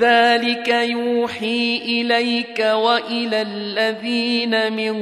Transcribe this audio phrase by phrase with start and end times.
[0.00, 4.96] كذلك يوحي إليك وإلى الذين من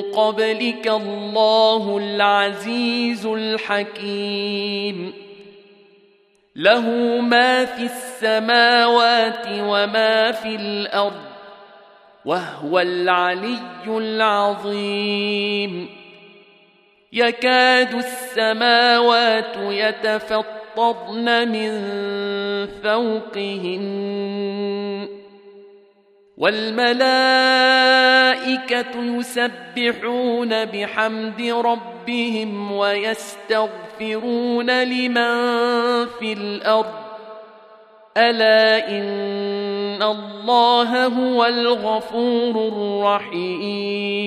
[0.00, 5.12] قبلك الله العزيز الحكيم.
[6.56, 6.90] له
[7.20, 11.22] ما في السماوات وما في الأرض
[12.24, 15.88] وهو العلي العظيم.
[17.12, 19.56] يكاد السماوات
[20.78, 21.70] يتفطرن من
[22.82, 23.88] فوقهن
[26.38, 26.96] والملائكة
[28.96, 35.36] يسبحون بحمد ربهم ويستغفرون لمن
[36.06, 37.08] في الأرض
[38.16, 44.18] ألا إن الله هو الغفور الرحيم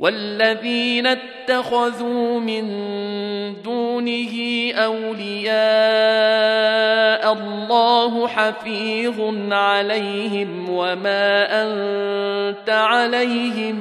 [0.00, 2.64] والذين اتخذوا من
[4.00, 5.52] دونه أولياء
[7.32, 9.20] الله حفيظ
[9.52, 13.76] عليهم وما أنت عليهم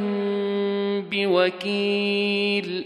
[1.12, 2.86] بوكيل.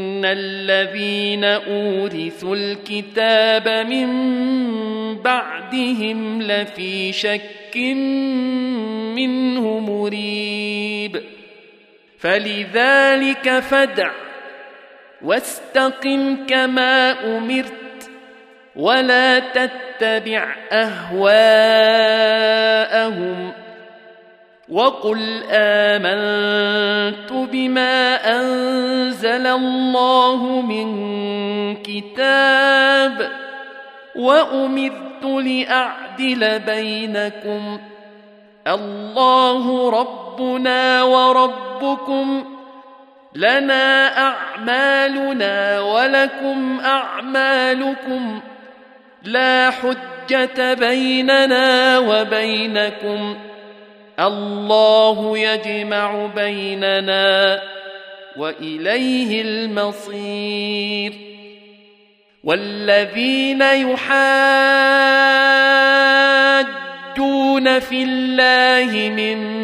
[0.25, 4.07] الذين اورثوا الكتاب من
[5.21, 7.77] بعدهم لفي شك
[9.15, 11.21] منه مريب
[12.19, 14.11] فلذلك فدع
[15.21, 17.71] واستقم كما امرت
[18.75, 22.01] ولا تتبع اهواءهم
[24.69, 28.80] وقل امنت بما انزل
[29.31, 30.87] الله من
[31.75, 33.31] كتاب
[34.15, 37.79] وأمرت لأعدل بينكم
[38.67, 42.45] الله ربنا وربكم
[43.35, 48.39] لنا أعمالنا ولكم أعمالكم
[49.23, 53.37] لا حجة بيننا وبينكم
[54.19, 57.61] الله يجمع بيننا
[58.41, 61.13] وإليه المصير.
[62.43, 64.01] والذين يحاجون
[67.79, 69.61] في الله من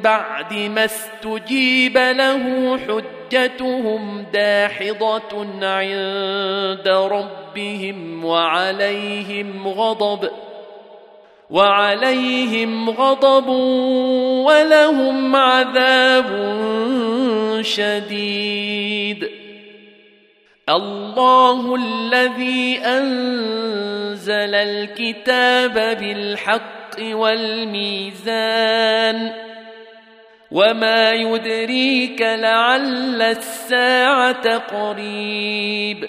[0.00, 10.30] بعد ما استجيب له حجتهم داحضة عند ربهم وعليهم غضب.
[11.50, 13.48] وعليهم غضب
[14.46, 16.54] ولهم عذاب
[17.60, 19.30] شديد.
[20.68, 28.24] الله الذي أنزل الكتاب بالحق والميزان.
[30.50, 36.08] وما يدريك لعل الساعة قريب.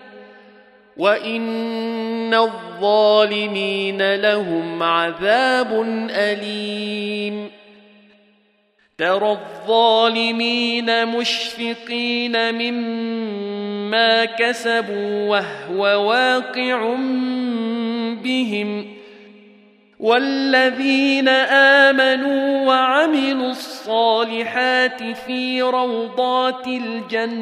[0.97, 7.51] وان الظالمين لهم عذاب اليم.
[8.97, 16.95] ترى الظالمين مشفقين مما كسبوا وهو واقع
[18.23, 19.01] بهم.
[19.99, 21.29] والذين
[21.89, 27.41] امنوا وعملوا الصالحات في روضات الجنات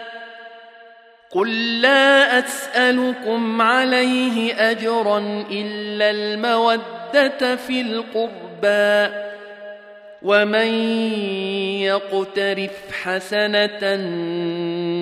[1.31, 9.15] قل لا اسالكم عليه اجرا الا الموده في القربى
[10.21, 10.73] ومن
[11.81, 12.71] يقترف
[13.03, 13.95] حسنه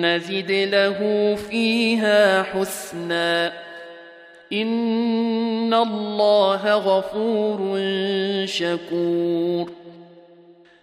[0.00, 3.52] نزد له فيها حسنا
[4.52, 7.80] إن الله غفور
[8.46, 9.79] شكور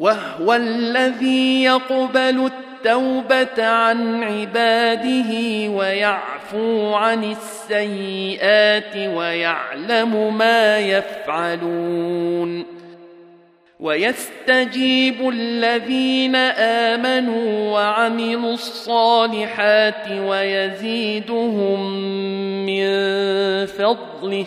[0.00, 5.32] وهو الذي يقبل التوبة عن عباده
[5.68, 12.64] ويعفو عن السيئات ويعلم ما يفعلون.
[13.80, 16.36] ويستجيب الذين
[16.96, 21.80] آمنوا وعملوا الصالحات ويزيدهم
[22.66, 22.86] من
[23.66, 24.46] فضله.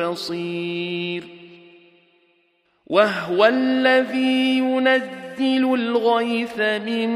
[0.00, 1.24] بصير
[2.86, 7.10] وهو الذي ينزل الغيث من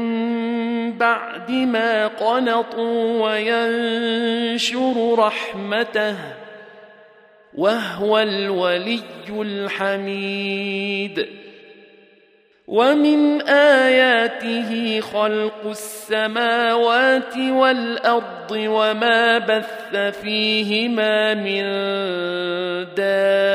[0.97, 6.15] بعد ما قنطوا وينشر رحمته
[7.55, 11.27] وهو الولي الحميد
[12.67, 21.63] ومن آياته خلق السماوات والأرض وما بث فيهما من
[22.95, 23.45] دابة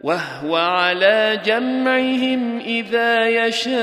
[0.00, 3.74] وهو على جمعهم إذا يشاء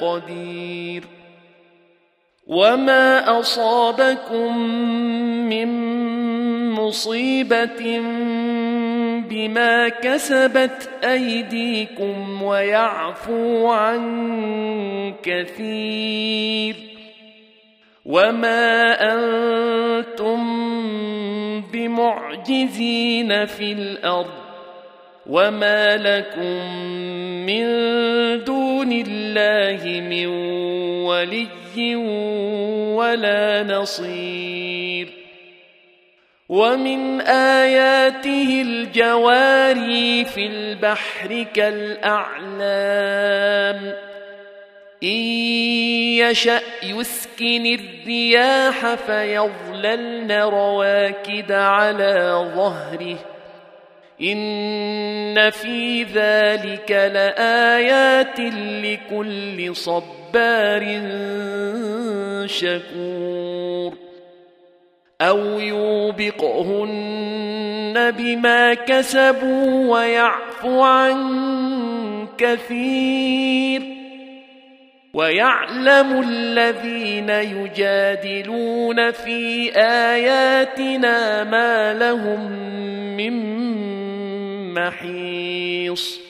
[0.00, 1.04] قدير
[2.46, 4.58] وما أصابكم
[5.48, 5.68] من
[6.72, 8.00] مصيبة
[9.30, 16.76] بما كسبت أيديكم ويعفو عن كثير
[18.04, 20.40] وما أنتم
[21.60, 24.40] بمعجزين في الأرض
[25.26, 26.82] وما لكم
[27.46, 27.64] من
[28.44, 30.26] دون الله من
[31.06, 31.96] ولي
[32.96, 35.19] ولا نصير
[36.50, 42.56] ومن آياته الجواري في البحر كالأعلام.
[45.02, 45.20] إن
[46.18, 53.18] يشأ يسكن الرياح فيظللن رواكد على ظهره.
[54.22, 58.40] إن في ذلك لآيات
[58.84, 61.00] لكل صبار
[62.46, 64.09] شكور.
[65.20, 67.10] أو يوبقهن
[68.10, 73.82] بما كسبوا ويعفو عن كثير
[75.14, 82.52] ويعلم الذين يجادلون في آياتنا ما لهم
[83.16, 83.34] من
[84.74, 86.29] محيص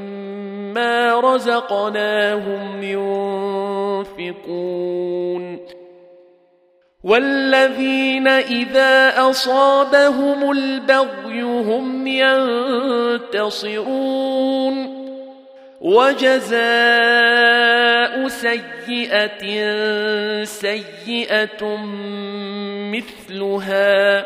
[0.71, 2.83] مما رزقناهم
[4.19, 5.59] ينفقون
[7.03, 12.07] والذين اذا اصابهم البغي هم
[13.27, 13.81] ينتصرون
[15.81, 16.61] وجزاء
[18.27, 19.43] سيئه
[20.43, 21.77] سيئه
[22.93, 24.25] مثلها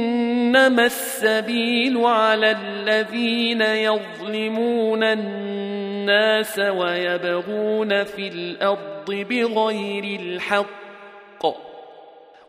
[0.51, 11.45] إنما السبيل على الذين يظلمون الناس ويبغون في الأرض بغير الحق.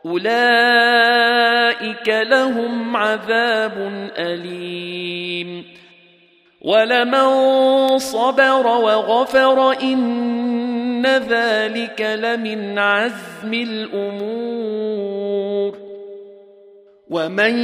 [0.06, 3.72] أولئك لهم عذاب
[4.18, 5.64] أليم.
[6.60, 7.28] ولمن
[7.98, 15.11] صبر وغفر إن ذلك لمن عزم الأمور.
[17.12, 17.58] ومن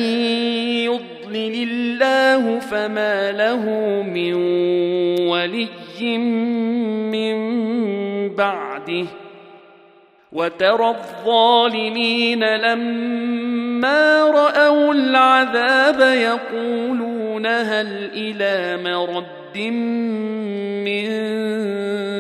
[0.85, 3.65] يضلل الله فما له
[4.03, 4.35] من
[5.29, 6.19] ولي
[7.13, 7.39] من
[8.35, 9.07] بعده
[10.33, 19.59] وترى الظالمين لما راوا العذاب يقولون هل إلى مرد
[20.85, 21.09] من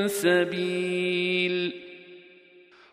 [0.09, 1.58] سبيل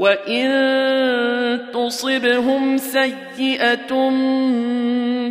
[0.00, 4.08] وان تصبهم سيئه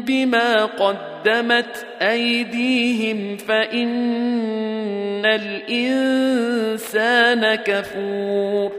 [0.06, 6.76] بما قدمت ايديهم فان الانسان
[7.56, 8.72] كفور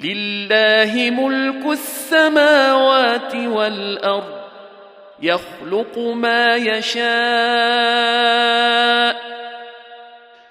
[0.00, 4.44] لله ملك السماوات والارض
[5.22, 7.04] يخلق ما يشاء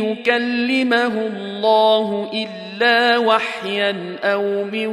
[0.04, 4.87] يكلمه الله الا وحيا أو من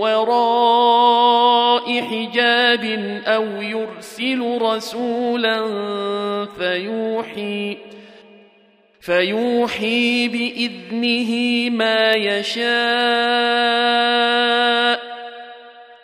[0.00, 2.84] وراء حجاب
[3.26, 5.66] أو يرسل رسولا
[6.58, 7.76] فيوحي
[9.10, 11.30] فيوحي باذنه
[11.70, 12.70] ما يشاء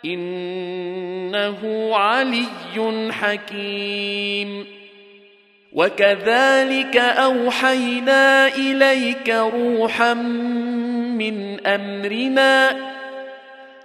[0.05, 4.65] انه علي حكيم
[5.73, 12.75] وكذلك اوحينا اليك روحا من امرنا